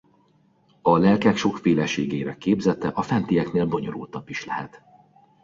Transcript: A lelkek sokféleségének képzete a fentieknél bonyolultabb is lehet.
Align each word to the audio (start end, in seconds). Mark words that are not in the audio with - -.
A 0.81 0.97
lelkek 0.97 1.35
sokféleségének 1.37 2.37
képzete 2.37 2.87
a 2.87 3.01
fentieknél 3.01 3.65
bonyolultabb 3.65 4.29
is 4.29 4.45
lehet. 4.45 4.81